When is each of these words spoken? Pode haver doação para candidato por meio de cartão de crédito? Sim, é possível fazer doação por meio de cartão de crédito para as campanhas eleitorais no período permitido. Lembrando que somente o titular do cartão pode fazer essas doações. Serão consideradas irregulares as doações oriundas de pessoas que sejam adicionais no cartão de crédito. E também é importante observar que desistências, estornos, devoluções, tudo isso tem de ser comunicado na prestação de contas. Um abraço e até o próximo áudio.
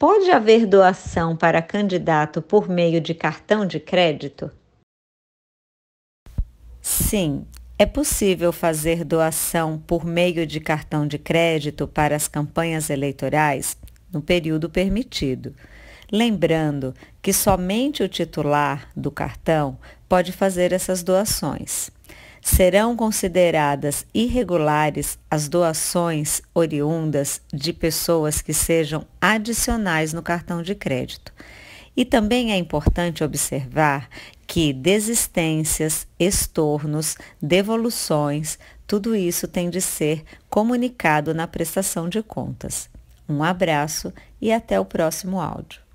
Pode 0.00 0.30
haver 0.30 0.64
doação 0.64 1.36
para 1.36 1.60
candidato 1.60 2.40
por 2.40 2.70
meio 2.70 3.02
de 3.02 3.12
cartão 3.12 3.66
de 3.66 3.78
crédito? 3.78 4.50
Sim, 6.80 7.44
é 7.78 7.84
possível 7.84 8.50
fazer 8.50 9.04
doação 9.04 9.78
por 9.78 10.06
meio 10.06 10.46
de 10.46 10.58
cartão 10.58 11.06
de 11.06 11.18
crédito 11.18 11.86
para 11.86 12.16
as 12.16 12.26
campanhas 12.26 12.88
eleitorais 12.88 13.76
no 14.10 14.22
período 14.22 14.70
permitido. 14.70 15.54
Lembrando 16.10 16.94
que 17.20 17.30
somente 17.30 18.02
o 18.02 18.08
titular 18.08 18.88
do 18.96 19.10
cartão 19.10 19.78
pode 20.08 20.32
fazer 20.32 20.72
essas 20.72 21.02
doações. 21.02 21.90
Serão 22.42 22.96
consideradas 22.96 24.06
irregulares 24.14 25.18
as 25.30 25.48
doações 25.48 26.40
oriundas 26.54 27.40
de 27.52 27.72
pessoas 27.72 28.40
que 28.40 28.52
sejam 28.52 29.06
adicionais 29.20 30.12
no 30.12 30.22
cartão 30.22 30.62
de 30.62 30.74
crédito. 30.74 31.32
E 31.96 32.04
também 32.04 32.52
é 32.52 32.56
importante 32.56 33.22
observar 33.22 34.08
que 34.46 34.72
desistências, 34.72 36.06
estornos, 36.18 37.16
devoluções, 37.40 38.58
tudo 38.86 39.14
isso 39.14 39.46
tem 39.46 39.70
de 39.70 39.80
ser 39.80 40.24
comunicado 40.48 41.34
na 41.34 41.46
prestação 41.46 42.08
de 42.08 42.22
contas. 42.22 42.88
Um 43.28 43.44
abraço 43.44 44.12
e 44.40 44.52
até 44.52 44.80
o 44.80 44.84
próximo 44.84 45.40
áudio. 45.40 45.89